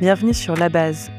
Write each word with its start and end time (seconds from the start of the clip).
Bienvenue 0.00 0.32
sur 0.32 0.56
La 0.56 0.70
Base, 0.70 1.10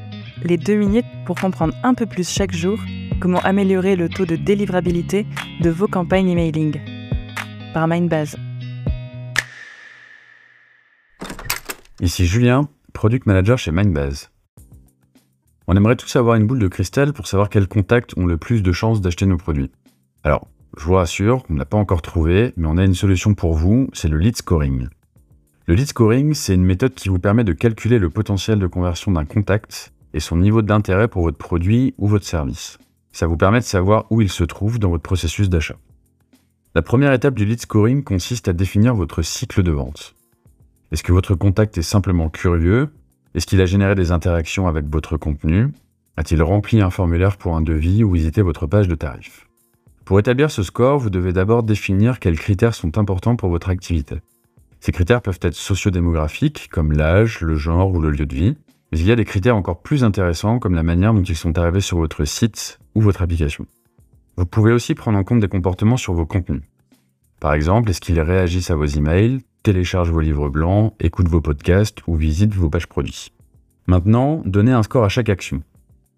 les 0.42 0.58
deux 0.58 0.74
minutes 0.74 1.06
pour 1.28 1.36
comprendre 1.36 1.76
un 1.84 1.94
peu 1.94 2.08
plus 2.08 2.28
chaque 2.28 2.52
jour 2.52 2.80
comment 3.20 3.38
améliorer 3.42 3.96
le 3.96 4.10
taux 4.10 4.26
de 4.26 4.36
délivrabilité 4.36 5.28
de 5.62 5.70
vos 5.70 5.86
campagnes 5.86 6.30
emailing. 6.30 6.82
Par 7.76 7.88
Mindbase. 7.88 8.38
Ici 12.00 12.26
Julien, 12.26 12.70
Product 12.92 13.28
Manager 13.28 13.60
chez 13.60 13.72
Mindbase. 13.72 14.32
On 15.68 15.76
aimerait 15.76 15.96
tous 15.96 16.16
avoir 16.16 16.34
une 16.34 16.48
boule 16.48 16.58
de 16.58 16.68
cristal 16.68 17.14
pour 17.14 17.28
savoir 17.28 17.50
quels 17.50 17.68
contacts 17.68 18.18
ont 18.18 18.26
le 18.26 18.38
plus 18.38 18.64
de 18.64 18.72
chances 18.72 19.00
d'acheter 19.00 19.28
nos 19.28 19.38
produits. 19.38 19.70
Alors, 20.24 20.48
je 20.76 20.86
vous 20.86 20.96
rassure, 20.96 21.44
on 21.52 21.54
n'a 21.54 21.66
pas 21.66 21.78
encore 21.78 22.02
trouvé, 22.02 22.52
mais 22.58 22.66
on 22.66 22.78
a 22.78 22.84
une 22.84 22.96
solution 22.96 23.36
pour 23.36 23.54
vous, 23.54 23.90
c'est 23.94 24.08
le 24.08 24.18
lead 24.18 24.38
scoring. 24.38 24.88
Le 25.68 25.76
lead 25.76 25.88
scoring, 25.88 26.34
c'est 26.34 26.56
une 26.56 26.66
méthode 26.66 26.96
qui 26.96 27.08
vous 27.10 27.20
permet 27.20 27.44
de 27.44 27.54
calculer 27.54 28.00
le 28.00 28.10
potentiel 28.10 28.58
de 28.58 28.66
conversion 28.66 29.12
d'un 29.12 29.26
contact 29.26 29.94
et 30.14 30.20
son 30.20 30.38
niveau 30.38 30.64
d'intérêt 30.64 31.08
pour 31.08 31.22
votre 31.22 31.38
produit 31.38 31.94
ou 32.00 32.08
votre 32.08 32.26
service. 32.26 32.80
Ça 33.12 33.28
vous 33.28 33.38
permet 33.38 33.60
de 33.60 33.66
savoir 33.66 34.06
où 34.10 34.22
il 34.22 34.30
se 34.30 34.44
trouve 34.44 34.80
dans 34.80 34.90
votre 34.90 35.04
processus 35.04 35.50
d'achat. 35.50 35.78
La 36.74 36.82
première 36.82 37.14
étape 37.14 37.36
du 37.36 37.46
lead 37.46 37.62
scoring 37.62 38.04
consiste 38.04 38.48
à 38.48 38.54
définir 38.54 38.96
votre 38.96 39.22
cycle 39.22 39.62
de 39.62 39.72
vente. 39.72 40.16
Est-ce 40.92 41.04
que 41.04 41.12
votre 41.12 41.36
contact 41.36 41.78
est 41.78 41.84
simplement 41.84 42.30
curieux? 42.30 42.90
Est-ce 43.36 43.46
qu'il 43.46 43.62
a 43.62 43.66
généré 43.66 43.94
des 43.94 44.12
interactions 44.12 44.68
avec 44.68 44.86
votre 44.90 45.16
contenu? 45.16 45.68
A-t-il 46.18 46.42
rempli 46.42 46.82
un 46.82 46.90
formulaire 46.90 47.38
pour 47.38 47.56
un 47.56 47.62
devis 47.62 48.04
ou 48.04 48.12
visité 48.14 48.42
votre 48.42 48.66
page 48.66 48.88
de 48.88 48.96
tarifs? 48.96 49.48
Pour 50.06 50.20
établir 50.20 50.50
ce 50.50 50.64
score, 50.64 50.98
vous 50.98 51.12
devez 51.12 51.34
d'abord 51.34 51.62
définir 51.62 52.20
quels 52.20 52.40
critères 52.40 52.74
sont 52.74 52.98
importants 52.98 53.36
pour 53.36 53.50
votre 53.50 53.70
activité. 53.70 54.16
Ces 54.82 54.92
critères 54.92 55.22
peuvent 55.22 55.40
être 55.44 55.56
sociodémographiques, 55.56 56.68
comme 56.72 56.92
l'âge, 56.92 57.42
le 57.42 57.56
genre 57.56 57.94
ou 57.94 58.02
le 58.02 58.10
lieu 58.10 58.26
de 58.26 58.36
vie, 58.36 58.58
mais 58.92 59.00
il 59.00 59.06
y 59.06 59.12
a 59.12 59.16
des 59.16 59.26
critères 59.26 59.56
encore 59.56 59.84
plus 59.84 60.04
intéressants, 60.04 60.58
comme 60.58 60.74
la 60.74 60.82
manière 60.82 61.14
dont 61.14 61.22
ils 61.22 61.36
sont 61.36 61.58
arrivés 61.60 61.82
sur 61.82 61.98
votre 61.98 62.26
site 62.26 62.80
ou 62.96 63.02
votre 63.02 63.22
application. 63.22 63.68
Vous 64.38 64.48
pouvez 64.48 64.72
aussi 64.72 64.96
prendre 64.96 65.20
en 65.20 65.24
compte 65.24 65.40
des 65.40 65.48
comportements 65.48 65.98
sur 65.98 66.14
vos 66.14 66.26
contenus. 66.26 66.64
Par 67.40 67.54
exemple, 67.54 67.92
est-ce 67.92 68.02
qu'ils 68.02 68.20
réagissent 68.20 68.72
à 68.72 68.76
vos 68.76 68.86
emails, 68.86 69.42
téléchargent 69.62 70.10
vos 70.10 70.20
livres 70.20 70.50
blancs, 70.50 70.96
écoutent 71.00 71.30
vos 71.30 71.42
podcasts 71.42 72.00
ou 72.08 72.16
visitent 72.16 72.56
vos 72.56 72.72
pages 72.72 72.88
produits? 72.88 73.32
Maintenant, 73.86 74.42
donnez 74.46 74.72
un 74.72 74.84
score 74.84 75.04
à 75.04 75.10
chaque 75.10 75.30
action. 75.30 75.62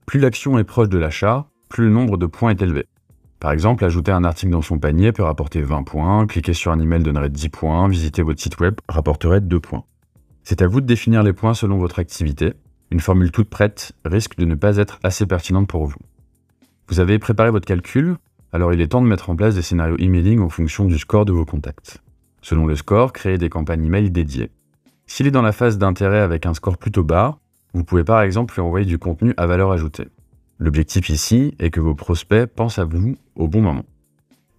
Plus 0.05 0.21
l'action 0.21 0.57
est 0.57 0.63
proche 0.63 0.89
de 0.89 0.97
l'achat, 0.97 1.47
plus 1.67 1.83
le 1.83 1.91
nombre 1.91 2.17
de 2.17 2.27
points 2.27 2.51
est 2.51 2.61
élevé. 2.61 2.85
Par 3.43 3.51
exemple, 3.51 3.83
ajouter 3.83 4.13
un 4.13 4.23
article 4.23 4.53
dans 4.53 4.61
son 4.61 4.79
panier 4.79 5.11
peut 5.11 5.23
rapporter 5.23 5.61
20 5.61 5.83
points, 5.83 6.25
cliquer 6.27 6.53
sur 6.53 6.71
un 6.71 6.79
email 6.79 7.03
donnerait 7.03 7.29
10 7.29 7.49
points, 7.49 7.89
visiter 7.89 8.21
votre 8.21 8.39
site 8.39 8.57
web 8.61 8.75
rapporterait 8.87 9.41
2 9.41 9.59
points. 9.59 9.83
C'est 10.45 10.61
à 10.61 10.67
vous 10.67 10.79
de 10.79 10.85
définir 10.85 11.23
les 11.23 11.33
points 11.33 11.53
selon 11.53 11.77
votre 11.77 11.99
activité. 11.99 12.53
Une 12.89 13.01
formule 13.01 13.33
toute 13.33 13.49
prête 13.49 13.91
risque 14.05 14.37
de 14.37 14.45
ne 14.45 14.55
pas 14.55 14.77
être 14.77 14.97
assez 15.03 15.25
pertinente 15.25 15.67
pour 15.67 15.85
vous. 15.85 15.97
Vous 16.87 17.01
avez 17.01 17.19
préparé 17.19 17.51
votre 17.51 17.65
calcul, 17.65 18.15
alors 18.53 18.73
il 18.73 18.79
est 18.79 18.87
temps 18.87 19.01
de 19.01 19.07
mettre 19.07 19.29
en 19.29 19.35
place 19.35 19.55
des 19.55 19.61
scénarios 19.61 19.97
emailing 19.99 20.39
en 20.39 20.47
fonction 20.47 20.85
du 20.85 20.97
score 20.97 21.25
de 21.25 21.33
vos 21.33 21.43
contacts. 21.43 22.01
Selon 22.41 22.65
le 22.65 22.77
score, 22.77 23.11
créez 23.11 23.37
des 23.37 23.49
campagnes 23.49 23.83
email 23.83 24.09
dédiées. 24.09 24.51
S'il 25.05 25.27
est 25.27 25.31
dans 25.31 25.41
la 25.41 25.51
phase 25.51 25.77
d'intérêt 25.77 26.21
avec 26.21 26.45
un 26.45 26.53
score 26.53 26.77
plutôt 26.77 27.03
bas, 27.03 27.39
vous 27.73 27.83
pouvez 27.83 28.05
par 28.05 28.21
exemple 28.21 28.53
lui 28.53 28.61
envoyer 28.61 28.85
du 28.85 28.99
contenu 28.99 29.33
à 29.35 29.47
valeur 29.47 29.73
ajoutée. 29.73 30.07
L'objectif 30.63 31.09
ici 31.09 31.53
est 31.59 31.71
que 31.71 31.81
vos 31.81 31.93
prospects 31.93 32.45
pensent 32.45 32.79
à 32.79 32.85
vous 32.85 33.17
au 33.35 33.49
bon 33.49 33.61
moment. 33.61 33.83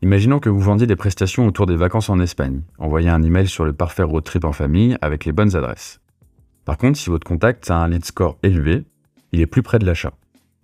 Imaginons 0.02 0.38
que 0.38 0.50
vous 0.50 0.60
vendiez 0.60 0.86
des 0.86 0.96
prestations 0.96 1.46
autour 1.46 1.64
des 1.64 1.76
vacances 1.76 2.10
en 2.10 2.20
Espagne. 2.20 2.60
Envoyez 2.76 3.08
un 3.08 3.22
email 3.22 3.48
sur 3.48 3.64
le 3.64 3.72
parfait 3.72 4.02
road 4.02 4.22
trip 4.22 4.44
en 4.44 4.52
famille 4.52 4.98
avec 5.00 5.24
les 5.24 5.32
bonnes 5.32 5.56
adresses. 5.56 6.02
Par 6.66 6.76
contre, 6.76 6.98
si 6.98 7.08
votre 7.08 7.26
contact 7.26 7.70
a 7.70 7.78
un 7.78 7.88
lead 7.88 8.04
score 8.04 8.36
élevé, 8.42 8.84
il 9.32 9.40
est 9.40 9.46
plus 9.46 9.62
près 9.62 9.78
de 9.78 9.86
l'achat. 9.86 10.12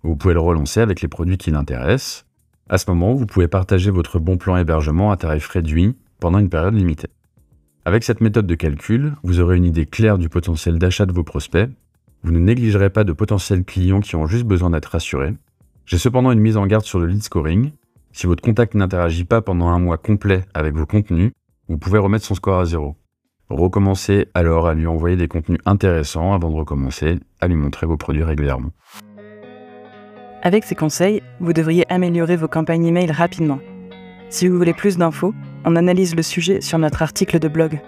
Vous 0.03 0.15
pouvez 0.15 0.35
le 0.35 0.39
relancer 0.39 0.79
avec 0.79 1.01
les 1.01 1.07
produits 1.07 1.39
qui 1.39 1.49
l'intéressent. 1.49 2.27
À 2.69 2.77
ce 2.77 2.91
moment, 2.91 3.15
vous 3.15 3.25
pouvez 3.25 3.47
partager 3.47 3.89
votre 3.89 4.19
bon 4.19 4.37
plan 4.37 4.57
hébergement 4.57 5.11
à 5.11 5.17
tarif 5.17 5.47
réduit 5.47 5.97
pendant 6.19 6.37
une 6.37 6.49
période 6.49 6.75
limitée. 6.75 7.09
Avec 7.83 8.03
cette 8.03 8.21
méthode 8.21 8.45
de 8.45 8.53
calcul, 8.53 9.15
vous 9.23 9.39
aurez 9.39 9.57
une 9.57 9.65
idée 9.65 9.87
claire 9.87 10.19
du 10.19 10.29
potentiel 10.29 10.77
d'achat 10.77 11.07
de 11.07 11.13
vos 11.13 11.23
prospects 11.23 11.67
vous 12.23 12.31
ne 12.31 12.39
négligerez 12.39 12.89
pas 12.89 13.03
de 13.03 13.13
potentiels 13.13 13.63
clients 13.63 13.99
qui 13.99 14.15
ont 14.15 14.27
juste 14.27 14.45
besoin 14.45 14.69
d'être 14.69 14.85
rassurés. 14.87 15.33
J'ai 15.85 15.97
cependant 15.97 16.31
une 16.31 16.39
mise 16.39 16.57
en 16.57 16.67
garde 16.67 16.85
sur 16.85 16.99
le 16.99 17.07
lead 17.07 17.23
scoring. 17.23 17.71
Si 18.11 18.27
votre 18.27 18.43
contact 18.43 18.75
n'interagit 18.75 19.25
pas 19.25 19.41
pendant 19.41 19.67
un 19.67 19.79
mois 19.79 19.97
complet 19.97 20.43
avec 20.53 20.75
vos 20.75 20.85
contenus, 20.85 21.31
vous 21.67 21.77
pouvez 21.77 21.97
remettre 21.97 22.25
son 22.25 22.35
score 22.35 22.59
à 22.59 22.65
zéro. 22.65 22.95
Recommencez 23.49 24.27
alors 24.33 24.67
à 24.67 24.73
lui 24.73 24.87
envoyer 24.87 25.17
des 25.17 25.27
contenus 25.27 25.59
intéressants 25.65 26.33
avant 26.33 26.49
de 26.49 26.55
recommencer 26.55 27.19
à 27.41 27.47
lui 27.47 27.55
montrer 27.55 27.87
vos 27.87 27.97
produits 27.97 28.23
régulièrement. 28.23 28.71
Avec 30.43 30.63
ces 30.63 30.75
conseils, 30.75 31.21
vous 31.39 31.53
devriez 31.53 31.91
améliorer 31.91 32.35
vos 32.35 32.47
campagnes 32.47 32.85
email 32.85 33.11
rapidement. 33.11 33.59
Si 34.29 34.47
vous 34.47 34.57
voulez 34.57 34.73
plus 34.73 34.97
d'infos, 34.97 35.33
on 35.65 35.75
analyse 35.75 36.15
le 36.15 36.23
sujet 36.23 36.61
sur 36.61 36.79
notre 36.79 37.01
article 37.01 37.39
de 37.39 37.47
blog. 37.47 37.81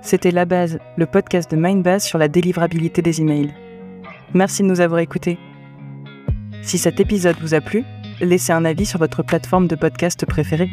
C'était 0.00 0.30
La 0.30 0.44
Base, 0.44 0.78
le 0.96 1.06
podcast 1.06 1.50
de 1.50 1.56
Mindbase 1.56 2.04
sur 2.04 2.18
la 2.18 2.28
délivrabilité 2.28 3.02
des 3.02 3.20
emails. 3.20 3.52
Merci 4.32 4.62
de 4.62 4.68
nous 4.68 4.80
avoir 4.80 5.00
écoutés. 5.00 5.38
Si 6.62 6.78
cet 6.78 7.00
épisode 7.00 7.36
vous 7.40 7.54
a 7.54 7.60
plu, 7.60 7.84
laissez 8.20 8.52
un 8.52 8.64
avis 8.64 8.86
sur 8.86 8.98
votre 8.98 9.22
plateforme 9.22 9.66
de 9.66 9.76
podcast 9.76 10.24
préférée. 10.26 10.68